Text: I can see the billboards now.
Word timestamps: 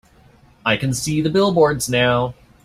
I 0.65 0.77
can 0.77 0.95
see 0.95 1.21
the 1.21 1.29
billboards 1.29 1.87
now. 1.87 2.33